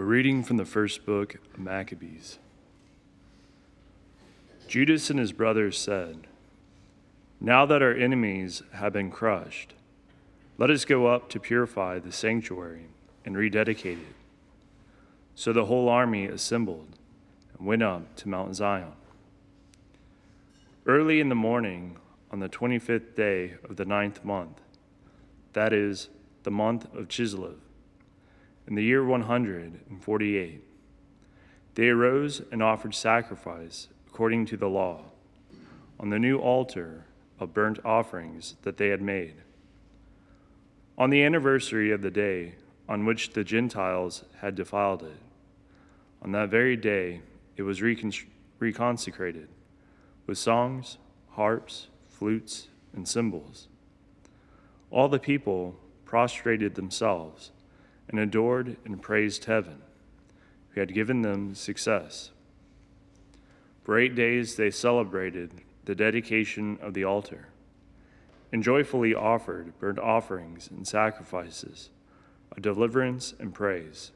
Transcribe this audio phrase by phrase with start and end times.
[0.00, 2.38] A reading from the first book of Maccabees.
[4.66, 6.26] Judas and his brothers said,
[7.38, 9.74] Now that our enemies have been crushed,
[10.56, 12.86] let us go up to purify the sanctuary
[13.26, 14.14] and rededicate it.
[15.34, 16.96] So the whole army assembled
[17.58, 18.94] and went up to Mount Zion.
[20.86, 21.98] Early in the morning,
[22.30, 24.62] on the 25th day of the ninth month,
[25.52, 26.08] that is,
[26.44, 27.56] the month of Chislev,
[28.70, 30.64] in the year 148,
[31.74, 35.02] they arose and offered sacrifice according to the law
[35.98, 37.04] on the new altar
[37.40, 39.34] of burnt offerings that they had made.
[40.96, 42.54] On the anniversary of the day
[42.88, 45.18] on which the Gentiles had defiled it,
[46.22, 47.22] on that very day
[47.56, 49.48] it was reconsecrated
[50.26, 50.96] with songs,
[51.30, 53.66] harps, flutes, and cymbals.
[54.92, 55.74] All the people
[56.04, 57.50] prostrated themselves
[58.10, 59.78] and adored and praised heaven,
[60.70, 62.32] who had given them success.
[63.84, 67.48] For eight days they celebrated the dedication of the altar
[68.52, 71.90] and joyfully offered burnt offerings and sacrifices
[72.50, 74.10] of deliverance and praise.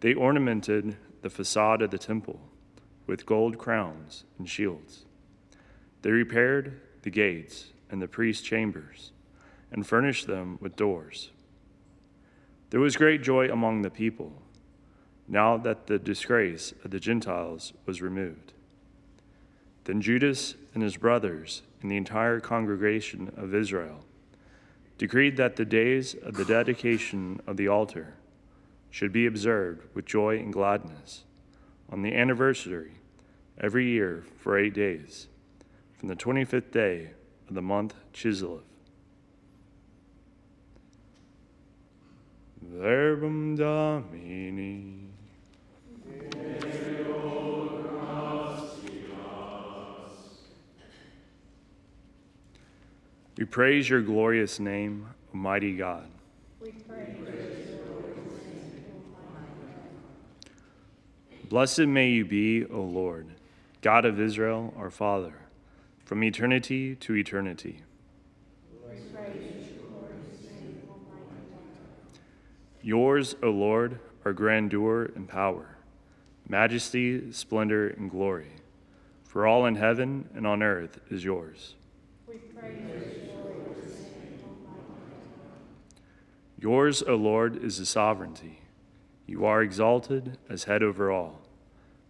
[0.00, 2.40] They ornamented the facade of the temple
[3.06, 5.06] with gold crowns and shields.
[6.02, 9.12] They repaired the gates and the priest's chambers
[9.72, 11.30] and furnished them with doors.
[12.76, 14.34] There was great joy among the people
[15.26, 18.52] now that the disgrace of the Gentiles was removed.
[19.84, 24.04] Then Judas and his brothers and the entire congregation of Israel
[24.98, 28.12] decreed that the days of the dedication of the altar
[28.90, 31.24] should be observed with joy and gladness
[31.88, 32.98] on the anniversary
[33.58, 35.28] every year for eight days,
[35.94, 37.12] from the 25th day
[37.48, 38.60] of the month Chislev.
[42.72, 44.96] Verbum Domini.
[53.38, 56.08] We praise your glorious name, Almighty God.
[56.60, 57.16] We praise
[61.48, 63.28] Blessed may you be, O Lord,
[63.80, 65.34] God of Israel, our Father,
[66.04, 67.82] from eternity to eternity.
[72.86, 75.76] Yours, O Lord, are grandeur and power,
[76.48, 78.52] majesty, splendor, and glory.
[79.24, 81.74] For all in heaven and on earth is yours.
[82.28, 82.78] We praise
[86.60, 88.60] Yours, O Lord, is the sovereignty.
[89.26, 91.40] You are exalted as head over all.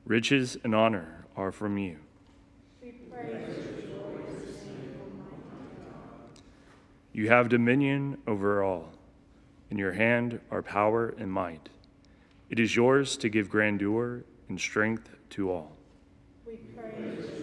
[0.05, 1.97] Riches and honor are from you.
[2.83, 3.89] We praise you.
[7.15, 8.93] You have dominion over all.
[9.71, 11.69] In your hand are power and might.
[12.49, 15.77] It is yours to give grandeur and strength to all.
[16.47, 17.36] We praise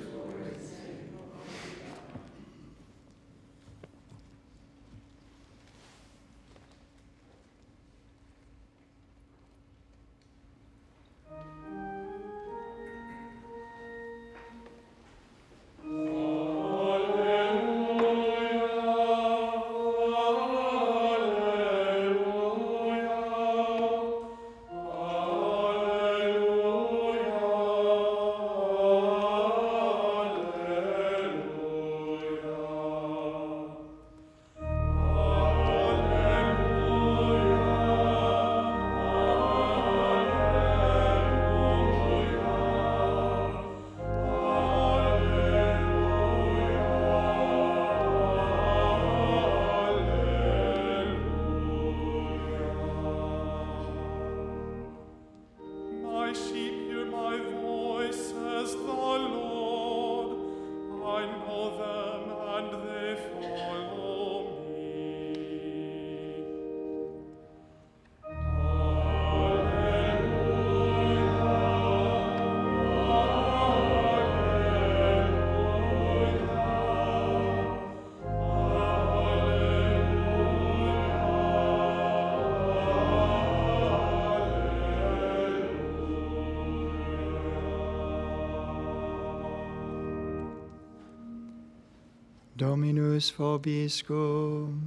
[92.73, 94.81] Dominus vobiscum.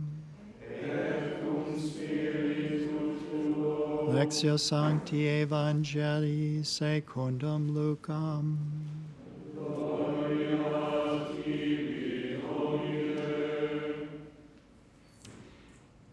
[4.08, 8.56] Lectio Sancti Evangelii secundum Lucam.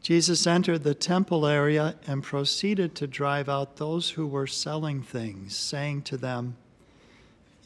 [0.03, 5.55] Jesus entered the temple area and proceeded to drive out those who were selling things,
[5.55, 6.55] saying to them,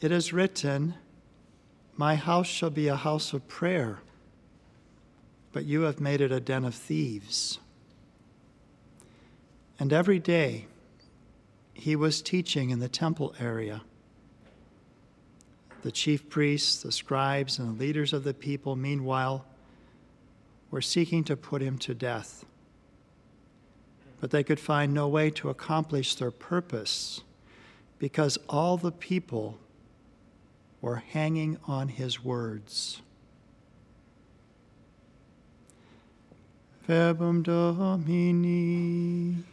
[0.00, 0.94] It is written,
[1.98, 3.98] My house shall be a house of prayer,
[5.50, 7.58] but you have made it a den of thieves.
[9.80, 10.66] And every day
[11.74, 13.82] he was teaching in the temple area.
[15.82, 19.44] The chief priests, the scribes, and the leaders of the people, meanwhile,
[20.70, 22.44] were seeking to put him to death.
[24.20, 27.22] But they could find no way to accomplish their purpose
[27.98, 29.58] because all the people
[30.80, 33.02] were hanging on his words.
[36.86, 39.44] Verbum Domini.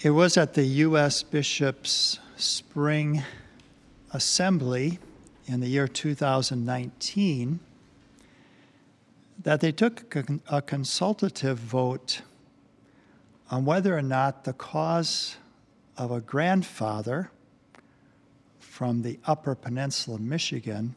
[0.00, 1.24] It was at the U.S.
[1.24, 3.24] Bishops' Spring
[4.12, 4.98] Assembly
[5.46, 7.60] in the year 2019
[9.42, 10.14] that they took
[10.48, 12.22] a consultative vote
[13.50, 15.36] on whether or not the cause
[15.96, 17.30] of a grandfather
[18.58, 20.94] from the Upper Peninsula of Michigan,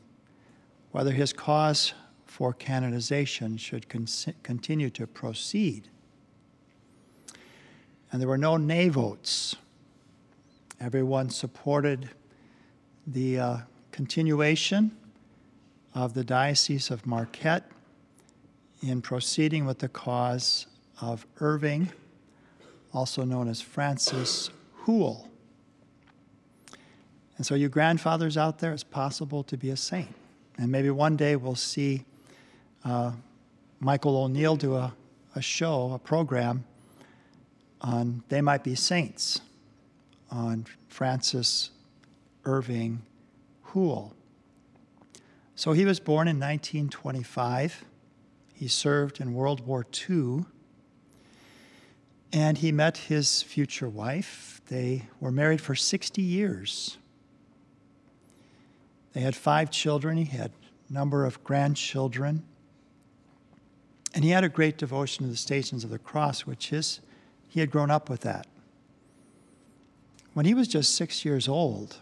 [0.92, 1.94] whether his cause
[2.26, 4.08] for canonization should con-
[4.44, 5.90] continue to proceed
[8.12, 9.56] and there were no nay votes.
[10.80, 12.10] Everyone supported
[13.08, 13.58] the uh,
[13.92, 14.96] continuation
[15.94, 17.70] of the Diocese of Marquette
[18.82, 20.68] in proceeding with the cause
[21.02, 21.92] of Irving,
[22.94, 24.50] also known as Francis
[24.86, 25.28] Houle.
[27.38, 30.14] And so, you grandfathers out there, it's possible to be a saint.
[30.58, 32.06] And maybe one day we'll see
[32.86, 33.14] uh,
[33.80, 34.94] Michael O'Neill do a,
[35.36, 36.66] a show, a program
[37.82, 39.42] on They Might Be Saints,
[40.30, 41.72] on Francis
[42.46, 43.02] Irving
[43.64, 44.14] Houle.
[45.56, 47.86] So he was born in 1925.
[48.54, 50.46] He served in World War II.
[52.34, 54.62] And he met his future wife.
[54.68, 56.98] They were married for 60 years.
[59.14, 60.18] They had five children.
[60.18, 60.52] He had
[60.90, 62.44] a number of grandchildren.
[64.14, 67.02] And he had a great devotion to the Stations of the Cross, which his
[67.48, 68.48] he had grown up with that.
[70.34, 71.98] When he was just six years old,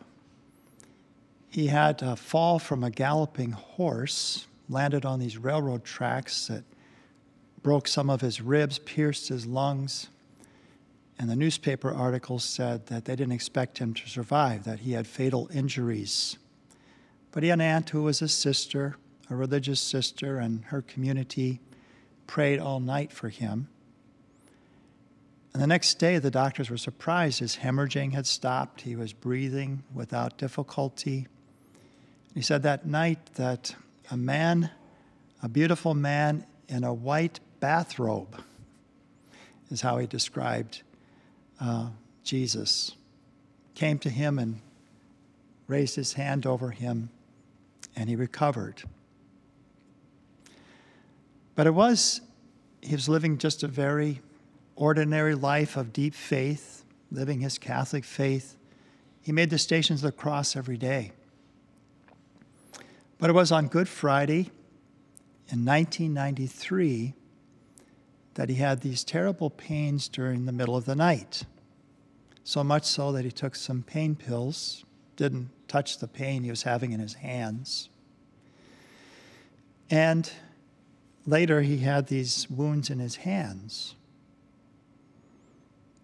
[1.50, 6.64] he had a fall from a galloping horse, landed on these railroad tracks that
[7.64, 10.10] broke some of his ribs, pierced his lungs.
[11.18, 15.08] And the newspaper articles said that they didn't expect him to survive, that he had
[15.08, 16.38] fatal injuries.
[17.32, 18.96] But he had an aunt who was a sister,
[19.30, 21.60] a religious sister, and her community
[22.28, 23.68] prayed all night for him.
[25.54, 27.40] And the next day, the doctors were surprised.
[27.40, 28.82] His hemorrhaging had stopped.
[28.82, 31.28] He was breathing without difficulty.
[32.34, 33.76] He said that night that
[34.12, 34.70] a man,
[35.42, 38.42] a beautiful man in a white bathrobe,
[39.70, 40.84] is how he described
[41.60, 41.90] uh,
[42.24, 42.96] Jesus,
[43.76, 44.62] came to him and
[45.68, 47.10] raised his hand over him,
[47.96, 48.84] and he recovered.
[51.56, 52.22] But it was,
[52.82, 54.22] he was living just a very
[54.76, 58.56] ordinary life of deep faith, living his Catholic faith.
[59.22, 61.12] He made the Stations of the Cross every day.
[63.20, 64.50] But it was on Good Friday
[65.50, 67.14] in 1993
[68.36, 71.44] that he had these terrible pains during the middle of the night.
[72.46, 74.86] So much so that he took some pain pills,
[75.18, 77.90] didn't touch the pain he was having in his hands.
[79.90, 80.32] And
[81.26, 83.96] later he had these wounds in his hands.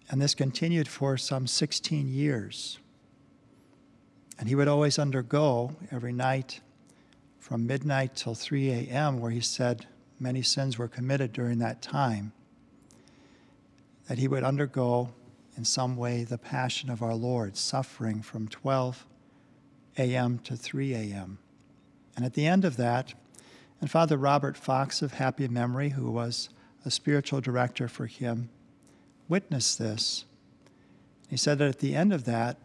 [0.09, 2.79] And this continued for some 16 years.
[4.37, 6.59] And he would always undergo every night
[7.45, 9.85] from midnight till 3 a.m., where he said
[10.19, 12.31] many sins were committed during that time,
[14.07, 15.11] that he would undergo
[15.55, 19.05] in some way the passion of our Lord, suffering from 12
[19.99, 20.39] a.m.
[20.39, 21.37] to 3 a.m.
[22.15, 23.13] And at the end of that,
[23.79, 26.49] and Father Robert Fox of happy memory, who was
[26.83, 28.49] a spiritual director for him,
[29.29, 30.25] witnessed this.
[31.29, 32.57] He said that at the end of that,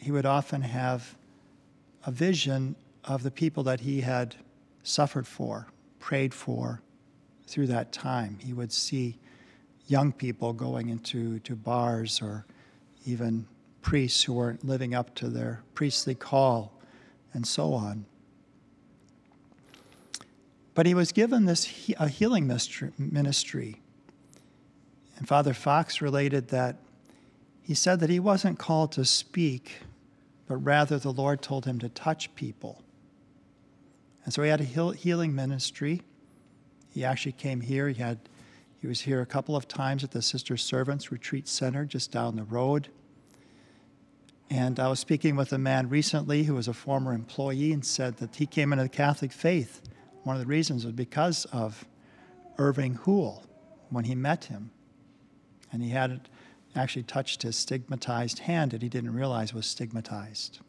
[0.00, 1.16] he would often have
[2.04, 2.74] a vision
[3.06, 4.36] of the people that he had
[4.82, 5.68] suffered for,
[6.00, 6.82] prayed for
[7.46, 8.38] through that time.
[8.42, 9.18] He would see
[9.86, 12.44] young people going into to bars or
[13.04, 13.46] even
[13.82, 16.72] priests who weren't living up to their priestly call
[17.32, 18.04] and so on.
[20.74, 22.46] But he was given this a healing
[22.98, 23.80] ministry.
[25.16, 26.76] And Father Fox related that
[27.62, 29.78] he said that he wasn't called to speak,
[30.46, 32.82] but rather the Lord told him to touch people.
[34.26, 36.02] And so he had a healing ministry.
[36.90, 37.88] He actually came here.
[37.88, 38.18] He had
[38.80, 42.36] he was here a couple of times at the Sister Servants Retreat Center just down
[42.36, 42.88] the road.
[44.50, 48.18] And I was speaking with a man recently who was a former employee and said
[48.18, 49.80] that he came into the Catholic faith.
[50.24, 51.86] One of the reasons was because of
[52.58, 53.44] Irving Houle
[53.90, 54.70] when he met him.
[55.72, 56.28] And he had
[56.74, 60.60] actually touched his stigmatized hand that he didn't realize was stigmatized.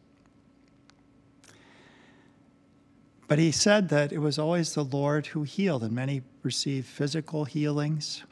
[3.27, 7.46] But he said that it was always the Lord who healed, and many received physical
[7.46, 8.24] healings.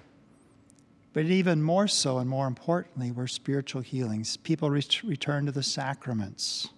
[1.11, 4.37] But even more so, and more importantly, were spiritual healings.
[4.37, 6.69] People ret- returned to the sacraments.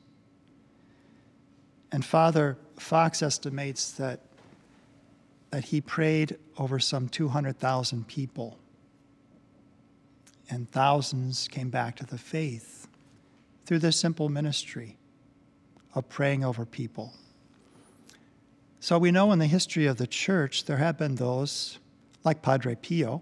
[1.91, 4.21] And Father Fox estimates that,
[5.51, 8.57] that he prayed over some 200,000 people
[10.50, 12.88] and thousands came back to the faith
[13.65, 14.97] through this simple ministry
[15.93, 17.13] of praying over people.
[18.88, 21.77] So we know in the history of the church there have been those,
[22.24, 23.22] like Padre Pio,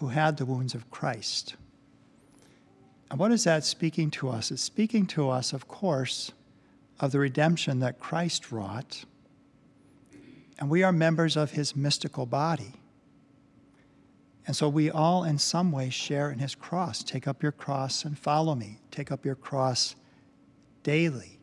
[0.00, 1.56] who had the wounds of Christ.
[3.10, 4.50] And what is that speaking to us?
[4.50, 6.32] It's speaking to us, of course,
[7.00, 9.06] of the redemption that Christ wrought.
[10.58, 12.74] And we are members of his mystical body.
[14.46, 17.02] And so we all, in some way, share in his cross.
[17.02, 18.76] Take up your cross and follow me.
[18.90, 19.96] Take up your cross
[20.82, 21.36] daily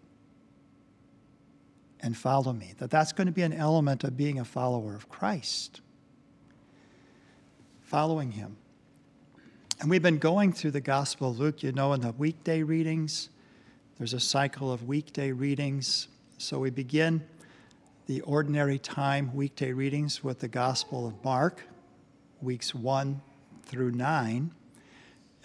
[2.03, 2.73] and follow me.
[2.77, 5.81] That that's going to be an element of being a follower of Christ.
[7.81, 8.57] Following him.
[9.79, 13.29] And we've been going through the Gospel of Luke, you know, in the weekday readings.
[13.97, 16.09] There's a cycle of weekday readings.
[16.37, 17.23] So we begin
[18.05, 21.63] the ordinary time weekday readings with the Gospel of Mark
[22.41, 23.21] weeks 1
[23.65, 24.51] through 9.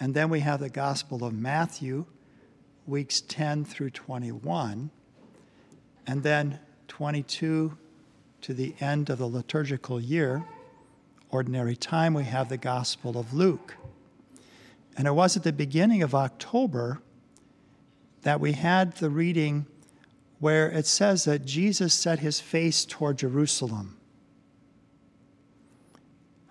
[0.01, 2.05] And then we have the Gospel of Matthew,
[2.85, 4.91] weeks 10 through 21.
[6.07, 7.77] And then 22
[8.41, 10.43] to the end of the liturgical year,
[11.29, 13.75] ordinary time, we have the Gospel of Luke.
[14.97, 17.01] And it was at the beginning of October
[18.23, 19.65] that we had the reading
[20.39, 23.97] where it says that Jesus set his face toward Jerusalem.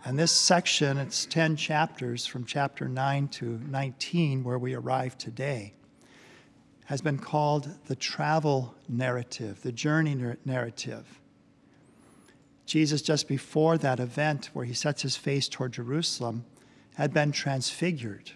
[0.04, 5.74] And this section, it's 10 chapters from chapter 9 to 19, where we arrive today,
[6.88, 10.16] has been called the travel narrative, the journey
[10.46, 11.20] narrative.
[12.64, 16.46] Jesus, just before that event where he sets his face toward Jerusalem,
[16.94, 18.32] had been transfigured.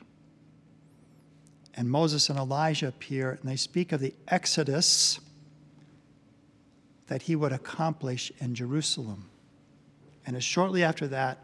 [1.72, 5.18] And Moses and Elijah appear, and they speak of the exodus
[7.06, 9.30] that he would accomplish in Jerusalem.
[10.26, 11.38] And as shortly after that,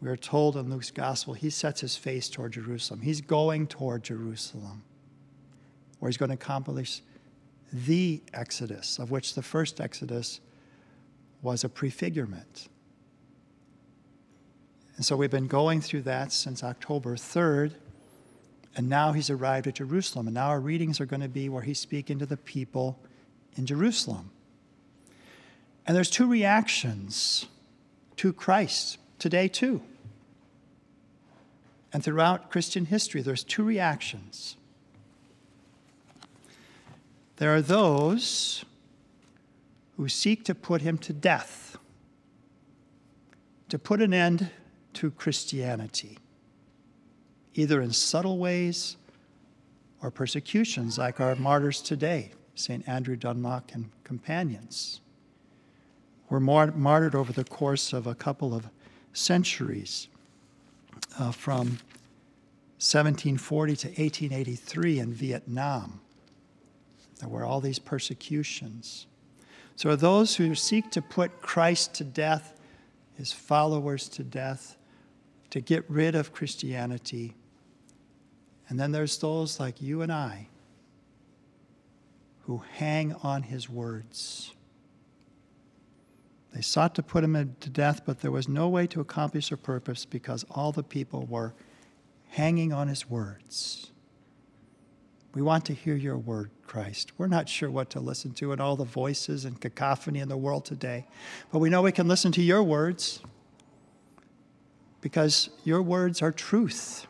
[0.00, 3.02] we are told in Luke's gospel, he sets his face toward Jerusalem.
[3.02, 4.84] He's going toward Jerusalem,
[5.98, 7.02] where he's going to accomplish
[7.72, 10.40] the Exodus, of which the first Exodus
[11.42, 12.68] was a prefigurement.
[14.96, 17.74] And so we've been going through that since October 3rd,
[18.76, 20.26] and now he's arrived at Jerusalem.
[20.26, 22.98] And now our readings are going to be where he's speaking to the people
[23.56, 24.30] in Jerusalem.
[25.86, 27.46] And there's two reactions
[28.16, 29.82] to Christ today too.
[31.92, 34.57] And throughout Christian history, there's two reactions.
[37.38, 38.64] There are those
[39.96, 41.78] who seek to put him to death,
[43.68, 44.50] to put an end
[44.94, 46.18] to Christianity,
[47.54, 48.96] either in subtle ways
[50.02, 52.86] or persecutions like our martyrs today, St.
[52.88, 55.00] Andrew Dung-Lac and companions,
[56.28, 58.68] were martyred over the course of a couple of
[59.12, 60.08] centuries
[61.20, 61.78] uh, from
[62.80, 66.00] 1740 to 1883 in Vietnam.
[67.18, 69.06] There were all these persecutions.
[69.76, 72.58] So, those who seek to put Christ to death,
[73.14, 74.76] his followers to death,
[75.50, 77.34] to get rid of Christianity.
[78.68, 80.48] And then there's those like you and I
[82.42, 84.52] who hang on his words.
[86.54, 89.58] They sought to put him to death, but there was no way to accomplish their
[89.58, 91.54] purpose because all the people were
[92.28, 93.92] hanging on his words.
[95.38, 97.12] We want to hear your word, Christ.
[97.16, 100.36] We're not sure what to listen to in all the voices and cacophony in the
[100.36, 101.06] world today,
[101.52, 103.20] but we know we can listen to your words
[105.00, 107.06] because your words are truth.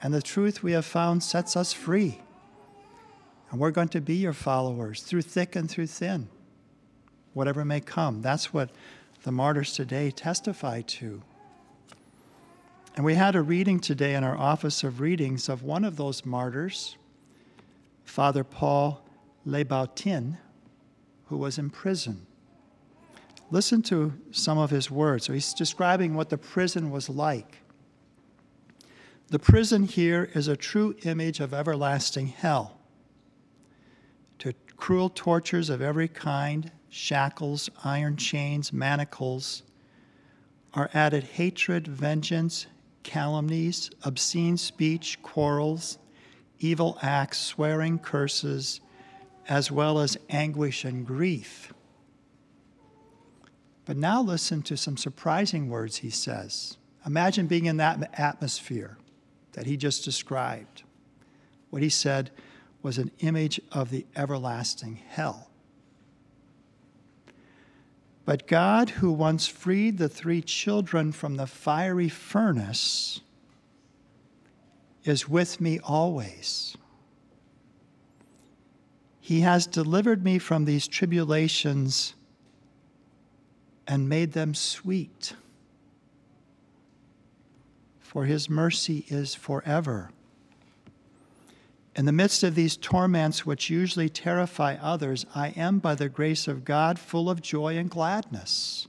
[0.00, 2.20] And the truth we have found sets us free.
[3.50, 6.28] And we're going to be your followers through thick and through thin.
[7.32, 8.22] whatever may come.
[8.22, 8.70] That's what
[9.22, 11.22] the martyrs today testify to.
[12.96, 16.24] And we had a reading today in our office of readings of one of those
[16.26, 16.96] martyrs,
[18.10, 19.04] Father Paul
[19.44, 20.36] Le-Bao-Tinh,
[21.26, 22.26] who was in prison.
[23.52, 25.26] Listen to some of his words.
[25.26, 27.58] So he's describing what the prison was like.
[29.28, 32.80] The prison here is a true image of everlasting hell.
[34.40, 39.62] To cruel tortures of every kind, shackles, iron chains, manacles,
[40.74, 42.66] are added hatred, vengeance,
[43.04, 45.98] calumnies, obscene speech, quarrels,
[46.60, 48.80] evil acts, swearing, curses,
[49.48, 51.72] as well as anguish and grief.
[53.84, 56.76] But now listen to some surprising words he says.
[57.04, 58.98] Imagine being in that atmosphere
[59.52, 60.84] that he just described.
[61.70, 62.30] What he said
[62.82, 65.50] was an image of the everlasting hell.
[68.24, 73.22] But God, who once freed the three children from the fiery furnace,
[75.04, 76.76] is with me always.
[79.20, 82.14] He has delivered me from these tribulations
[83.86, 85.34] and made them sweet.
[88.00, 90.10] For his mercy is forever.
[91.94, 96.48] In the midst of these torments, which usually terrify others, I am, by the grace
[96.48, 98.88] of God, full of joy and gladness.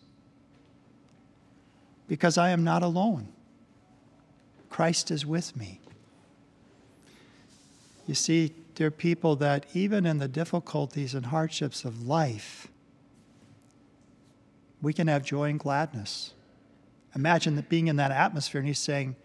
[2.08, 3.28] Because I am not alone.
[4.70, 5.81] Christ is with me.
[8.12, 12.68] You see, dear people, that even in the difficulties and hardships of life,
[14.82, 16.34] we can have joy and gladness.
[17.16, 19.16] Imagine that being in that atmosphere and he's saying,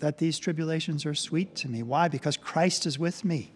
[0.00, 1.82] that these tribulations are sweet to me.
[1.82, 2.08] Why?
[2.08, 3.54] Because Christ is with me.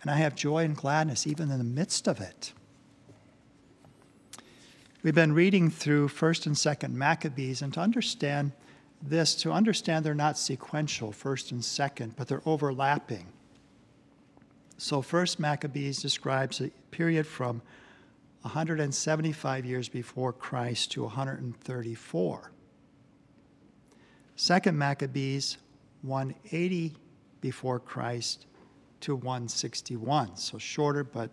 [0.00, 2.52] And I have joy and gladness even in the midst of it.
[5.02, 8.52] We've been reading through 1st and 2nd Maccabees, and to understand
[9.02, 13.26] this, to understand they're not sequential, 1st and 2nd, but they're overlapping.
[14.78, 17.62] So, 1st Maccabees describes a period from
[18.42, 22.50] 175 years before Christ to 134.
[24.36, 25.56] Second Maccabees
[26.02, 26.94] 180
[27.40, 28.46] before Christ
[29.00, 30.36] to 161.
[30.36, 31.30] So shorter, but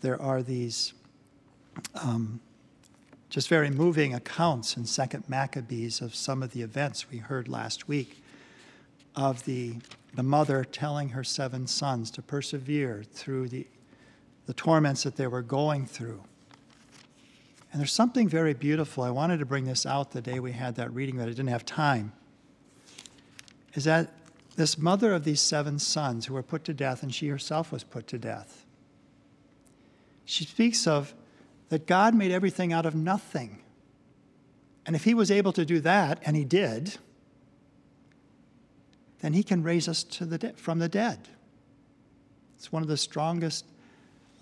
[0.00, 0.92] there are these
[1.94, 2.40] um,
[3.30, 7.86] just very moving accounts in Second Maccabees of some of the events we heard last
[7.86, 8.24] week
[9.14, 9.76] of the,
[10.14, 13.68] the mother telling her seven sons to persevere through the,
[14.46, 16.20] the torments that they were going through.
[17.72, 19.04] And there's something very beautiful.
[19.04, 21.46] I wanted to bring this out the day we had that reading, but I didn't
[21.48, 22.12] have time.
[23.74, 24.12] Is that
[24.56, 27.84] this mother of these seven sons who were put to death, and she herself was
[27.84, 28.66] put to death,
[30.24, 31.14] she speaks of
[31.70, 33.62] that God made everything out of nothing.
[34.84, 36.96] And if he was able to do that, and he did,
[39.20, 41.28] then he can raise us the de- from the dead.
[42.56, 43.64] It's one of the strongest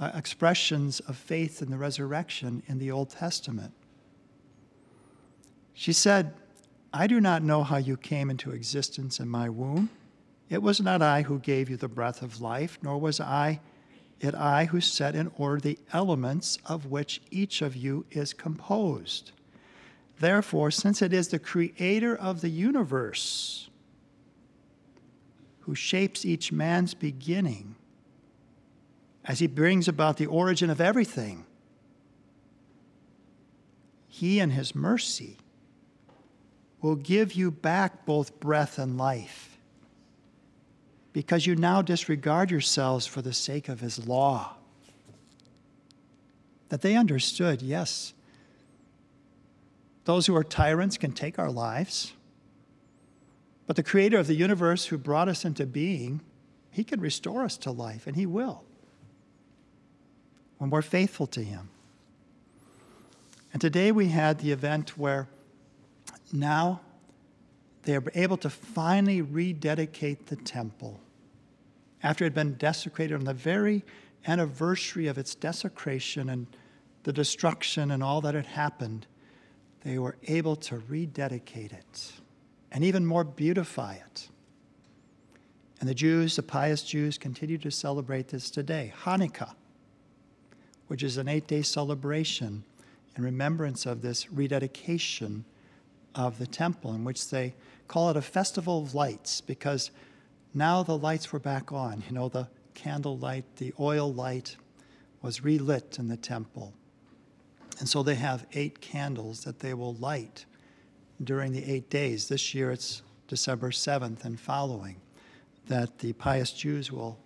[0.01, 3.73] uh, expressions of faith in the resurrection in the Old Testament.
[5.75, 6.35] She said,
[6.93, 9.91] I do not know how you came into existence in my womb.
[10.49, 13.61] It was not I who gave you the breath of life, nor was I
[14.21, 19.33] it I who set in order the elements of which each of you is composed.
[20.19, 23.69] Therefore, since it is the creator of the universe
[25.61, 27.77] who shapes each man's beginning,
[29.25, 31.45] as he brings about the origin of everything.
[34.09, 35.37] He, in his mercy,
[36.81, 39.58] will give you back both breath and life
[41.19, 44.55] because you now disregard yourselves for the sake of his law.
[46.69, 48.15] That they understood, yes,
[50.05, 52.13] those who are tyrants can take our lives,
[53.67, 56.21] but the creator of the universe who brought us into being,
[56.71, 58.63] he can restore us to life, and he will
[60.59, 61.69] when we're faithful to Him.
[63.53, 65.27] And today we had the event where
[66.33, 66.81] now
[67.83, 71.01] they are able to finally rededicate the temple.
[72.03, 73.85] After it had been desecrated on the very
[74.27, 76.47] anniversary of its desecration and
[77.05, 79.07] the destruction and all that had happened,
[79.83, 82.13] they were able to rededicate it
[82.71, 84.29] and even more beautify it.
[85.81, 89.55] And the Jews, the pious Jews, continue to celebrate this today, Hanukkah
[90.89, 92.65] which is an eight day celebration
[93.17, 95.45] in remembrance of this rededication
[96.15, 97.55] of the temple, in which they
[97.87, 99.91] call it a festival of lights because
[100.55, 102.03] now the lights were back on.
[102.09, 104.57] You know, the candle light, the oil light
[105.23, 106.75] was relit in the temple.
[107.79, 110.47] And so they have eight candles that they will light
[111.23, 112.29] during the eight days.
[112.29, 114.97] This year it's December 7th and following
[115.67, 117.19] that the pious Jews will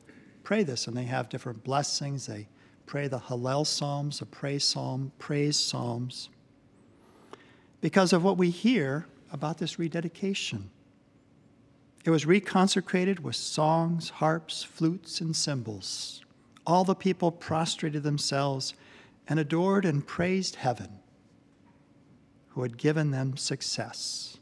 [0.42, 2.26] pray this, and they have different blessings.
[2.26, 2.48] They
[2.87, 6.28] pray the Hallel Psalms, the praise psalm, praise psalms,
[7.80, 10.70] because of what we hear about this rededication.
[12.04, 16.24] It was reconsecrated with songs, harps, flutes, and cymbals.
[16.66, 18.74] All the people prostrated themselves
[19.28, 20.98] and adored and praised heaven,
[22.50, 24.38] who had given them success.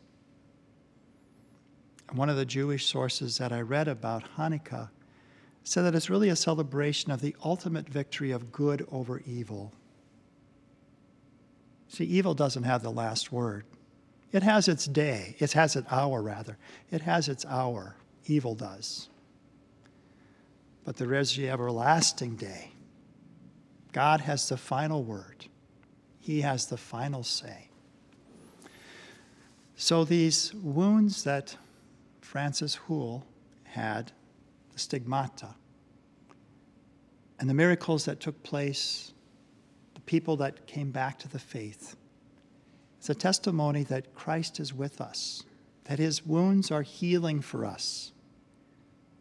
[2.09, 4.89] And one of the Jewish sources that I read about Hanukkah
[5.63, 9.73] said that it's really a celebration of the ultimate victory of good over evil.
[11.89, 13.65] See, evil doesn't have the last word.
[14.33, 16.57] It has its day, it has its hour, rather.
[16.91, 17.97] It has its hour.
[18.27, 19.09] Evil does.
[20.85, 22.73] But there is the everlasting day.
[23.93, 25.47] God has the final word,
[26.21, 27.69] He has the final say.
[29.75, 31.57] So these wounds that
[32.21, 33.27] Francis Houle
[33.65, 34.13] had,
[34.73, 35.55] the stigmata,
[37.39, 39.13] and the miracles that took place,
[39.95, 41.97] the people that came back to the faith,
[43.01, 45.43] it's a testimony that Christ is with us,
[45.85, 48.13] that his wounds are healing for us,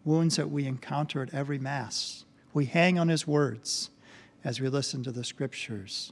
[0.03, 2.25] wounds that we encounter at every Mass.
[2.53, 3.89] We hang on his words
[4.43, 6.11] as we listen to the scriptures,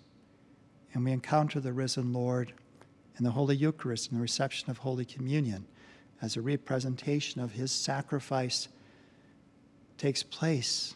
[0.94, 2.54] and we encounter the risen Lord
[3.18, 5.68] in the Holy Eucharist and the reception of Holy Communion
[6.22, 8.70] as a representation of his sacrifice
[9.98, 10.96] takes place.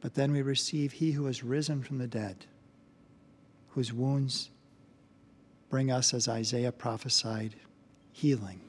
[0.00, 2.46] But then we receive he who has risen from the dead,
[3.68, 4.50] whose wounds
[5.68, 7.56] bring us, as Isaiah prophesied,
[8.12, 8.60] healing.